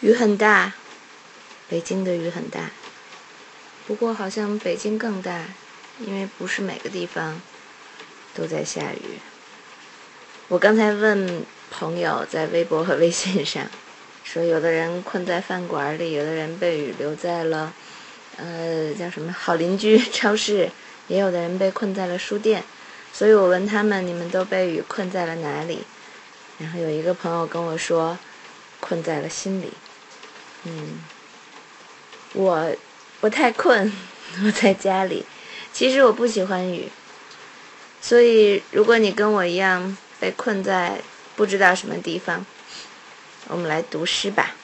[0.00, 0.72] 雨很大，
[1.68, 2.70] 北京的雨很大。
[3.86, 5.44] 不过好像北京更大，
[5.98, 7.38] 因为不是每个地方
[8.34, 9.18] 都在下雨。
[10.48, 13.62] 我刚才问朋友在微博和微信上，
[14.24, 17.70] 说有的人困在饭馆里，有的人被雨留在了，
[18.38, 20.70] 呃，叫什么好邻居超市，
[21.08, 22.64] 也有的人被困在了书店。
[23.12, 25.80] 所以我问他们，你们都被雨困在了哪里？
[26.56, 28.16] 然后有一个朋友跟我说，
[28.80, 29.70] 困在了心里。
[30.64, 31.00] 嗯，
[32.34, 32.76] 我。
[33.22, 33.92] 我太困，
[34.42, 35.26] 我在家里。
[35.74, 36.88] 其实我不喜欢雨，
[38.00, 41.02] 所以如果你跟我一样被困在
[41.36, 42.46] 不知道什么地方，
[43.48, 44.56] 我们来读诗吧。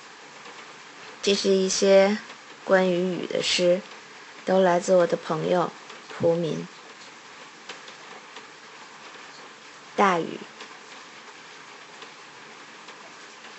[1.21, 2.17] 这是一些
[2.65, 3.83] 关于雨的诗，
[4.47, 5.71] 都来自我的朋友
[6.09, 6.67] 蒲民。
[9.95, 10.39] 大雨，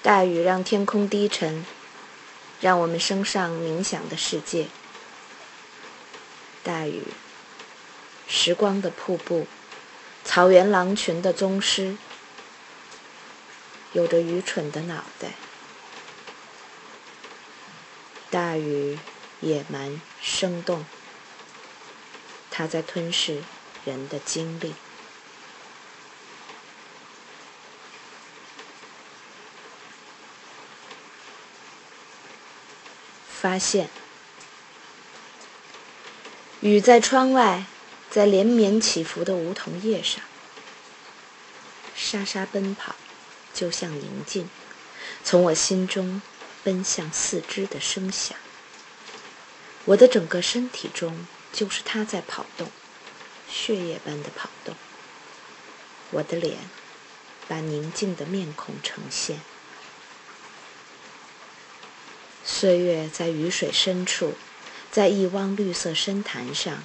[0.02, 1.64] 大雨让天空低沉，
[2.60, 4.68] 让我们升上冥想的世界。
[6.64, 7.04] 大雨，
[8.28, 9.48] 时光的瀑布，
[10.24, 11.96] 草原狼群的宗师，
[13.94, 15.30] 有着愚蠢的脑袋。
[18.30, 19.00] 大雨，
[19.40, 20.86] 野蛮生动，
[22.52, 23.44] 它在吞噬
[23.86, 24.74] 人的精力。
[33.40, 33.90] 发现。
[36.62, 37.66] 雨在窗外，
[38.10, 40.24] 在连绵起伏的梧桐叶上，
[41.96, 42.96] 沙沙奔跑，
[43.54, 44.50] 就像宁静，
[45.24, 46.22] 从我心中
[46.64, 48.36] 奔向四肢的声响。
[49.86, 52.72] 我的整个身体中就是它在跑动，
[53.48, 54.76] 血液般的跑动。
[56.10, 56.58] 我的脸
[57.48, 59.42] 把宁静的面孔呈现。
[62.60, 64.34] 岁月在雨水深处。
[64.90, 66.84] 在一汪绿色深潭上，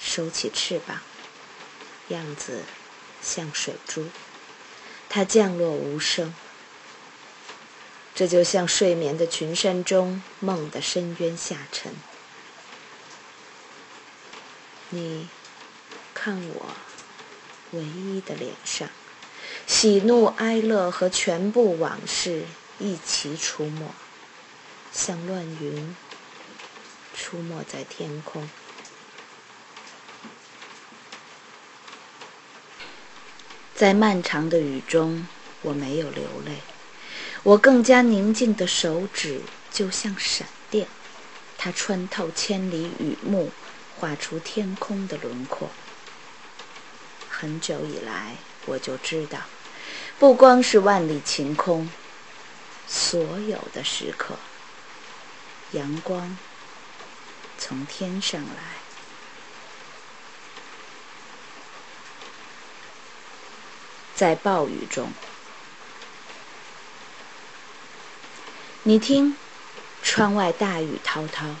[0.00, 0.98] 收起翅膀，
[2.08, 2.62] 样子
[3.22, 4.08] 像水珠。
[5.08, 6.34] 它降落无声，
[8.16, 11.94] 这就像睡眠的群山中梦的深渊下沉。
[14.88, 15.28] 你
[16.12, 16.66] 看我
[17.70, 18.88] 唯一的脸上，
[19.68, 22.42] 喜怒哀乐和全部往事
[22.80, 23.86] 一齐出没，
[24.92, 25.96] 像乱云。
[27.14, 28.48] 出没在天空，
[33.74, 35.26] 在漫长的雨中，
[35.60, 36.56] 我没有流泪。
[37.42, 40.88] 我更加宁静的手指就像闪电，
[41.58, 43.52] 它穿透千里雨幕，
[43.98, 45.68] 画出天空的轮廓。
[47.28, 49.38] 很久以来，我就知道，
[50.18, 51.90] 不光是万里晴空，
[52.88, 54.34] 所有的时刻，
[55.72, 56.36] 阳光。
[57.58, 58.48] 从天上来，
[64.16, 65.12] 在暴雨中，
[68.82, 69.36] 你听，
[70.02, 71.54] 窗外大雨滔滔，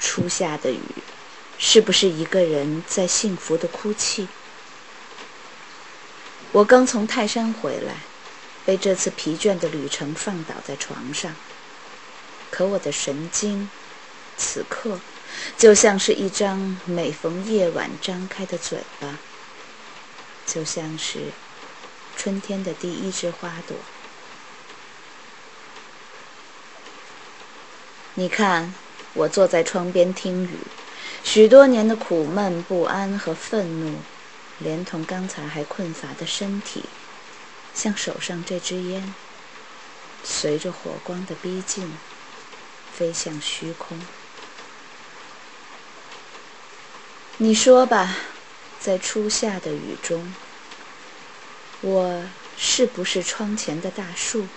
[0.00, 0.80] 初夏的雨，
[1.56, 4.26] 是不是一个人在幸福的哭泣？
[6.50, 7.94] 我刚从泰山回来，
[8.68, 11.34] 被这次疲倦的旅程放倒在床上。
[12.50, 13.70] 可我的神经，
[14.36, 15.00] 此刻
[15.56, 19.16] 就像是一张每逢夜晚张开的嘴巴，
[20.44, 21.18] 就像是
[22.14, 23.74] 春天的第一只花朵。
[28.16, 28.74] 你看，
[29.14, 30.58] 我坐在窗边听雨，
[31.24, 33.96] 许多年的苦闷、不安和愤怒，
[34.58, 36.84] 连同刚才还困乏的身体，
[37.74, 39.14] 像手上这支烟，
[40.24, 41.92] 随着火光的逼近。
[42.90, 43.96] 飞向虚空。
[47.36, 48.16] 你说吧，
[48.80, 50.34] 在初夏的雨中，
[51.80, 52.24] 我
[52.56, 54.48] 是不是窗前的大树？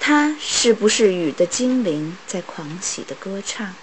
[0.00, 3.74] 它是不是雨的精灵在狂喜的歌唱？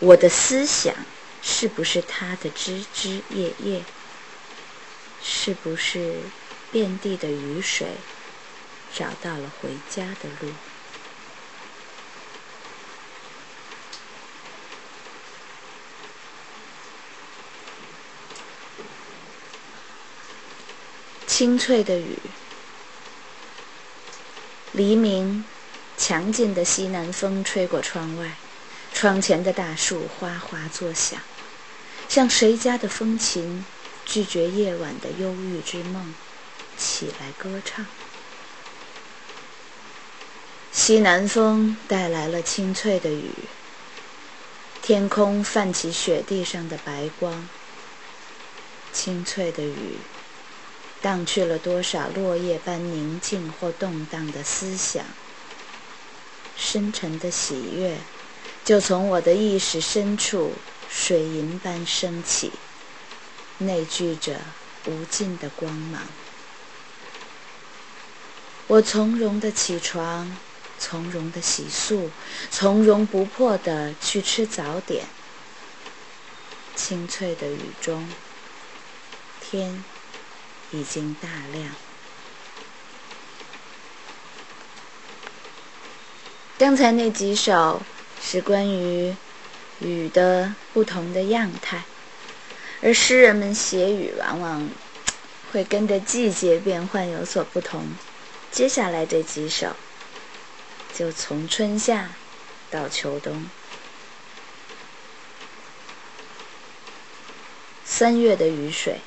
[0.00, 0.92] 我的思想
[1.40, 3.84] 是不是它的枝枝叶叶？
[5.22, 6.22] 是不是
[6.72, 7.88] 遍地的雨水
[8.94, 10.52] 找到了回家的路？
[21.26, 22.18] 清脆的雨，
[24.72, 25.42] 黎明，
[25.96, 28.32] 强劲的西南风吹过窗外，
[28.92, 31.18] 窗前的大树哗哗作响，
[32.10, 33.64] 像谁家的风琴
[34.04, 36.14] 拒绝夜晚的忧郁之梦，
[36.80, 37.84] 起来歌唱。
[40.72, 43.30] 西南风带来了清脆的雨，
[44.80, 47.48] 天空泛起雪地上的白光。
[48.92, 49.98] 清脆的雨，
[51.02, 55.04] 荡去了多少落叶般宁静或动荡的思想。
[56.56, 57.96] 深沉的喜悦，
[58.64, 60.52] 就从我的意识深处
[60.88, 62.52] 水银般升起，
[63.58, 64.40] 内聚着
[64.86, 66.02] 无尽的光芒。
[68.70, 70.36] 我从容的起床。
[70.82, 72.08] 从容的洗漱，
[72.50, 75.04] 从容不迫的去吃早点。
[76.74, 78.08] 清脆的雨中，
[79.42, 79.84] 天
[80.70, 81.66] 已经大亮。
[86.56, 87.82] 刚才那几首
[88.22, 89.14] 是关于
[89.80, 91.84] 雨的不同的样态，
[92.80, 94.70] 而诗人们写雨往往
[95.52, 97.84] 会跟着季节变换有所不同。
[98.50, 99.74] 接下来这几首。
[100.92, 102.10] 就从春夏
[102.70, 103.48] 到秋冬，
[107.86, 109.00] 三月的雨水，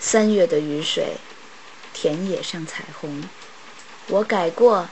[0.00, 1.16] 三月的雨水，
[1.92, 3.28] 田野上彩虹。
[4.06, 4.88] 我改过，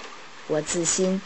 [0.48, 1.22] 我自新。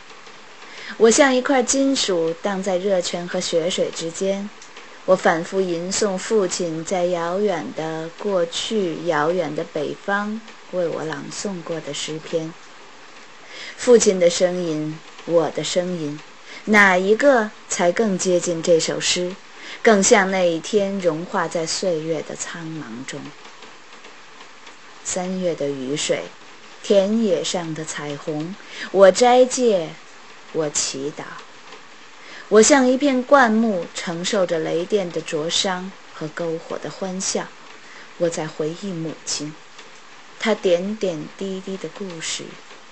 [0.97, 4.49] 我像一块金属荡在热泉和雪水之间。
[5.07, 10.41] 我反复吟诵父亲在遥远的过去、遥远的北方。
[10.73, 12.55] 为我朗诵过的诗篇，
[13.77, 16.17] 父亲的声音，我的声音，
[16.67, 19.35] 哪一个才更接近这首诗，
[19.83, 23.21] 更像那一天融化在岁月的苍茫中？
[25.03, 26.23] 三月的雨水，
[26.85, 28.55] 田野上的彩虹，
[28.93, 29.89] 我斋戒，
[30.53, 31.25] 我祈祷，
[32.51, 37.47] 我像一片灌木，承受着雷电的灼伤和篝火的欢笑，
[38.19, 39.55] 我在回忆母亲。
[40.41, 42.43] 她点点滴滴的故事，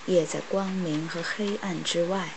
[0.06, 2.28] 也在光明和黑暗之外。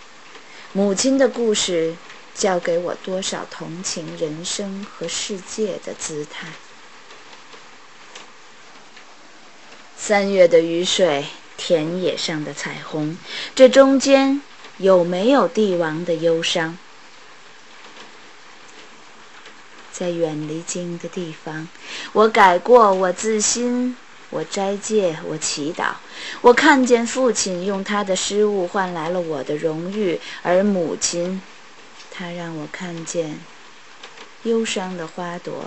[0.73, 1.95] 母亲的故事，
[2.33, 6.47] 教给我多少同情人生和世界的姿态。
[9.95, 11.25] 三月的雨水，
[11.55, 13.15] 田野上的彩虹，
[13.53, 14.41] 这中间
[14.77, 16.79] 有没有帝王的忧伤？
[20.01, 21.67] 在远离京的地方，
[22.11, 23.95] 我改过，我自新。
[24.31, 25.91] 我斋戒，我祈祷，
[26.41, 31.39] 我看见父亲用他的失误换来了我的荣誉，而母亲，
[32.09, 33.39] 她让我看见，
[34.41, 35.65] 忧伤的花朵，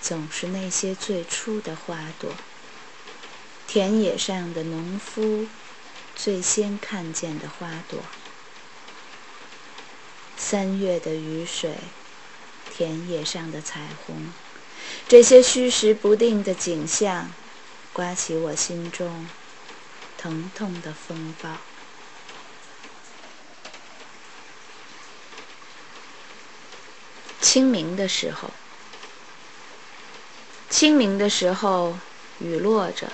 [0.00, 2.30] 总是那些最初的花朵。
[3.66, 5.46] 田野上的农夫，
[6.14, 7.98] 最先看见的花朵。
[10.36, 11.72] 三月的雨水，
[12.76, 14.32] 田野上的彩虹，
[15.06, 17.30] 这些虚实不定的景象。
[17.92, 19.28] 刮起我心中
[20.18, 21.48] 疼痛的风暴。
[27.40, 28.50] 清明的时候，
[30.68, 31.96] 清明的时候，
[32.40, 33.12] 雨落着，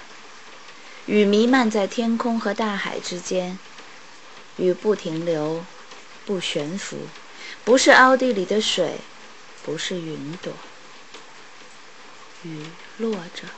[1.05, 3.59] 雨弥漫在天空和大海之间，
[4.57, 5.63] 雨不停留，
[6.25, 6.97] 不悬浮，
[7.67, 8.97] 不是凹地里的水，
[9.65, 10.53] 不是云朵，
[12.43, 12.67] 雨
[12.99, 13.49] 落着。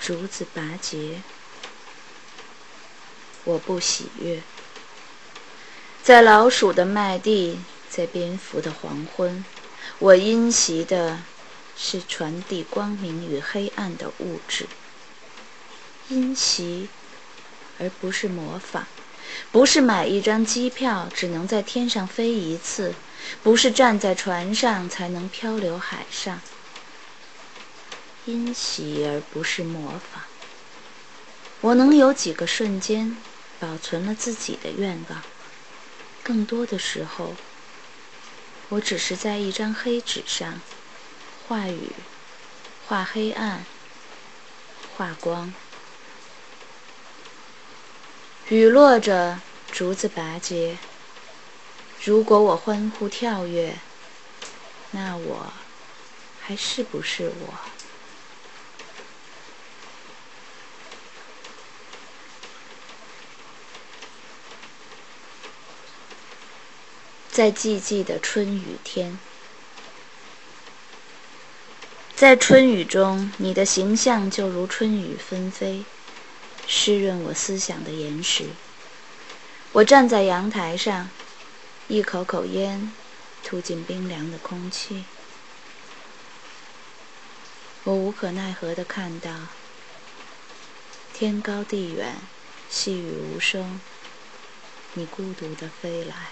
[0.00, 1.22] 竹子拔节，
[3.44, 4.40] 我不喜悦。
[6.02, 7.58] 在老鼠的麦地，
[7.90, 9.44] 在蝙蝠的黄昏，
[9.98, 11.18] 我因袭的
[11.76, 14.66] 是传递光明与黑暗的物质。
[16.08, 16.88] 因袭，
[17.78, 18.84] 而不是模仿；
[19.52, 22.94] 不是买一张机票只能在天上飞一次；
[23.42, 26.40] 不是站在船上才能漂流海上。
[28.26, 30.22] 因袭而不是模仿。
[31.60, 33.16] 我能有几个瞬间
[33.58, 35.22] 保存了自己的愿望？
[36.22, 37.34] 更多的时候，
[38.68, 40.60] 我只是在一张黑纸上
[41.48, 41.90] 画雨、
[42.86, 43.64] 画黑暗、
[44.96, 45.52] 画光。
[48.50, 49.40] 雨落着，
[49.72, 50.76] 竹子拔节。
[52.04, 53.76] 如果我欢呼跳跃，
[54.92, 55.52] 那我
[56.40, 57.54] 还是不是我？
[67.30, 69.16] 在寂寂的春雨天，
[72.16, 75.84] 在春雨中，你的形象就如春雨纷飞，
[76.66, 78.46] 湿润我思想的岩石。
[79.70, 81.08] 我站在阳台上，
[81.90, 82.92] 一口口烟
[83.42, 85.04] 吐进冰凉的空气。
[87.82, 89.30] 我无可奈何地看到，
[91.14, 92.16] 天高地远，
[92.68, 93.80] 细雨无声，
[94.92, 96.28] 你孤独地飞来。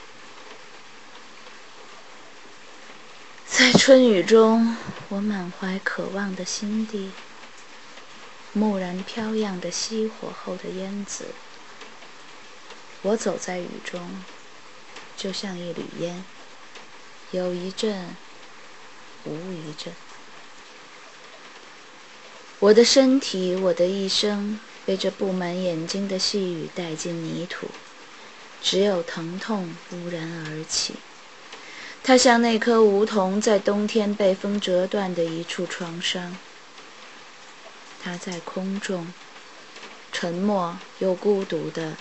[3.47, 4.77] 在春雨中，
[5.09, 7.13] 我满怀渴望的心地，
[8.53, 11.29] 蓦然飘扬的熄火后的烟子。
[13.01, 14.23] 我走在雨中，
[15.16, 16.25] 就像一缕烟，
[17.30, 18.14] 有一阵，
[19.25, 19.92] 无一阵。
[22.58, 27.68] 我的身体，我的一生，被这布满眼睛的细雨带进泥土，
[28.62, 30.94] 只有疼痛忽然而起。
[32.02, 36.37] 它像那颗梧桐在冬天被风折断的一处创伤。
[38.02, 39.12] 它在空中，
[40.12, 41.96] 沉默又孤独的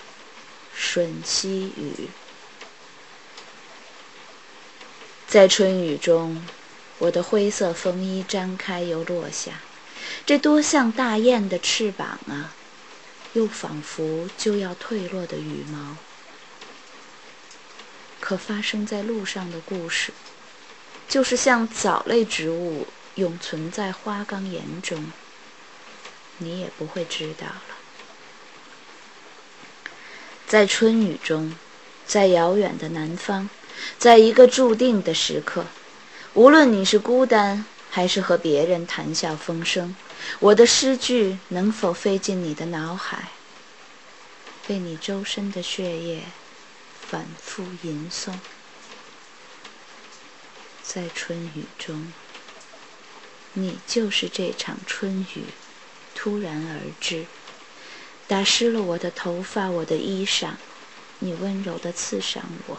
[0.78, 2.08] 吮吸雨。
[5.26, 6.46] 在春雨中，
[6.98, 9.60] 我的灰色风衣张开又落下。
[10.24, 12.54] 这多像大雁的翅膀啊，
[13.32, 15.96] 又仿佛就要退落的羽毛。
[18.20, 20.12] 可发生在路上的故事，
[21.08, 25.10] 就是像藻类植物永存在花岗岩中，
[26.38, 27.62] 你也不会知道了。
[30.46, 31.54] 在春雨中，
[32.06, 33.48] 在遥远的南方，
[33.98, 35.66] 在一个注定的时刻，
[36.34, 37.64] 无论你是孤单。
[37.88, 39.96] 还是和别人谈笑风生，
[40.38, 43.30] 我的诗句能否飞进你的脑海，
[44.66, 46.24] 被你周身的血液
[47.00, 48.34] 反复吟诵？
[50.82, 52.12] 在春雨中，
[53.54, 55.44] 你就是这场春雨，
[56.14, 57.24] 突然而至，
[58.28, 60.50] 打湿了我的头发，我的衣裳，
[61.20, 62.78] 你温柔地刺伤我，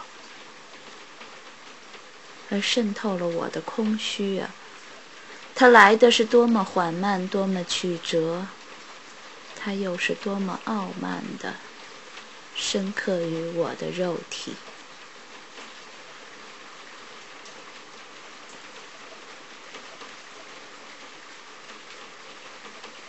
[2.50, 4.54] 而渗透了我的空虚啊！
[5.54, 8.46] 它来的是多么缓慢，多么曲折；
[9.56, 11.54] 它又是多么傲慢的，
[12.54, 14.54] 深刻于我的肉体。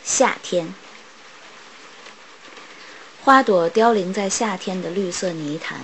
[0.04, 0.74] 夏天，
[3.22, 5.80] 花朵凋零在夏天的绿色泥潭。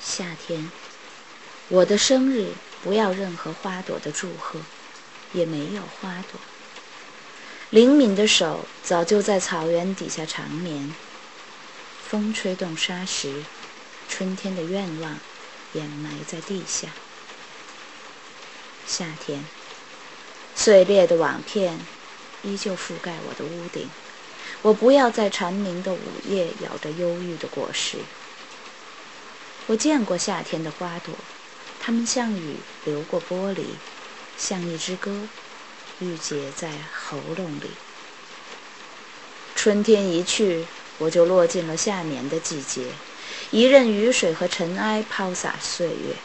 [0.00, 0.70] 夏天，
[1.68, 4.60] 我的生日，不要任何花朵的祝贺。
[5.32, 6.40] 也没有花朵，
[7.70, 10.94] 灵敏的手早就在草原底下长眠。
[12.08, 13.42] 风吹动沙石，
[14.08, 15.18] 春天的愿望
[15.72, 16.88] 掩埋在地下。
[18.86, 19.44] 夏天，
[20.54, 21.78] 碎裂的瓦片
[22.44, 23.90] 依旧覆盖我的屋顶。
[24.62, 27.98] 我不要在蝉鸣的午夜咬着忧郁的果实。
[29.66, 31.12] 我见过夏天的花朵，
[31.86, 33.62] 它们像雨流过玻璃。
[34.36, 35.28] 像一支歌，
[36.00, 37.70] 郁结在喉咙里。
[39.54, 40.66] 春天一去，
[40.98, 42.88] 我就落进了夏眠的季节。
[43.52, 46.16] 一任雨水和尘埃抛洒岁月。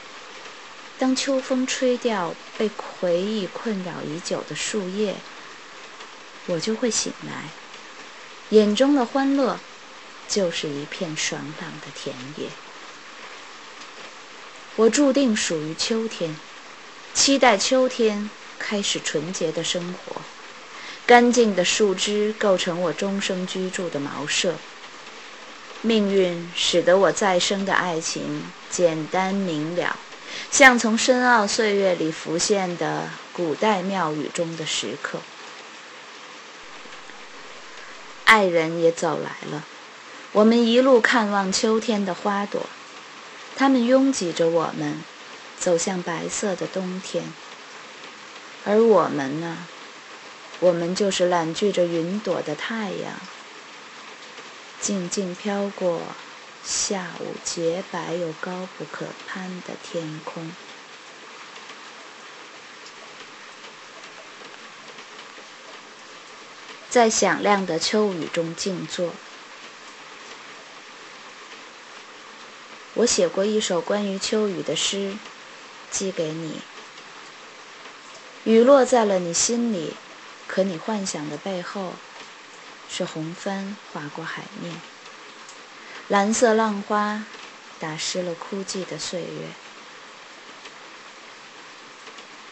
[0.98, 5.14] 当秋风吹掉被回忆困扰已久的树叶，
[6.48, 7.50] 我就会醒来，
[8.50, 9.60] 眼中的欢乐
[10.28, 12.50] 就是一片爽朗的田野。
[14.78, 16.36] 我注定属于秋天。
[17.14, 20.22] 期待秋天开始纯洁的生活，
[21.06, 24.56] 干净的树枝构成我终生居住的茅舍。
[25.82, 30.00] 命运使得我再生的爱情简单明了，
[30.52, 35.20] 像从深奥岁月里浮现的古代庙宇中的石刻。
[38.24, 39.66] 爱人也走来了，
[40.32, 42.68] 我们一路看望秋天的花朵，
[43.56, 45.04] 它们拥挤着我们。
[45.60, 47.24] 走向白色的冬天，
[48.66, 49.68] 而我们呢？
[50.60, 53.14] 我们就是揽聚着云朵的太阳，
[54.80, 56.02] 静静飘过
[56.64, 60.52] 下午洁白又高不可攀的天空，
[66.90, 69.14] 在响亮的秋雨中静坐。
[73.02, 75.16] 我写过一首关于秋雨的诗。
[75.90, 76.62] 寄给你，
[78.46, 79.94] 雨落在了你心里，
[80.48, 81.96] 可你幻想的背后，
[82.90, 84.80] 是红帆划过海面，
[86.08, 87.26] 蓝色浪花
[87.78, 89.50] 打湿了枯寂的岁月。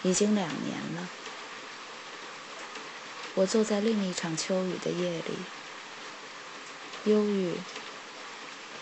[0.02, 1.08] 已经两年了，
[3.36, 5.38] 我坐在另一场秋雨的夜里，
[7.06, 7.54] 忧郁，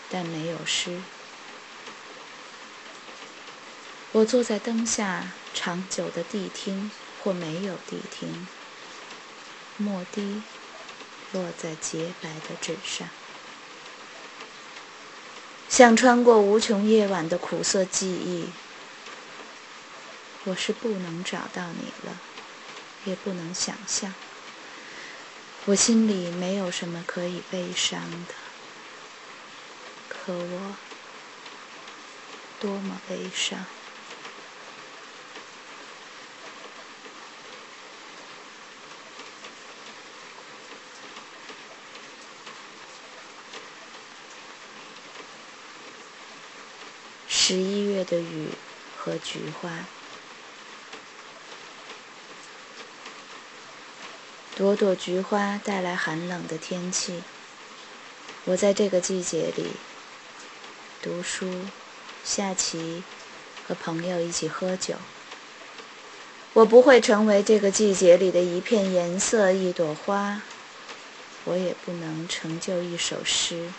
[0.10, 1.00] 但没有诗。
[4.18, 6.90] 我坐在灯下，长久的谛听，
[7.24, 8.48] 或没有谛听。
[9.78, 10.42] 墨滴，
[11.34, 13.08] 落在洁白的纸上，
[15.70, 18.50] 像穿过无穷夜晚的苦涩记忆。
[20.46, 22.18] 我是不能找到你了，
[23.06, 24.16] 也不能想象。
[25.66, 28.34] 我心里没有什么可以悲伤的，
[30.10, 30.76] 可我
[32.60, 33.64] 多么悲伤！
[47.50, 48.50] 十一月的雨
[48.98, 49.86] 和菊花。
[54.58, 57.24] 朵朵菊花带来寒冷的天气。
[58.44, 59.68] 我在这个季节里
[61.01, 61.50] 读书、
[62.25, 63.01] 下棋，
[63.66, 64.96] 和朋友一起喝酒。
[66.51, 70.42] 我不会成为这个季节里的一片颜色、一朵花，
[71.46, 73.72] 我也不能成就一首诗。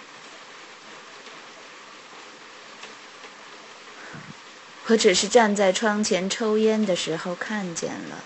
[4.90, 8.24] 我只是站在窗前抽烟的时候看见了。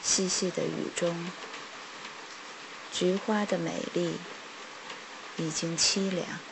[0.00, 1.12] 细细的雨中，
[2.92, 4.14] 菊花的美丽
[5.38, 6.49] 已经凄凉。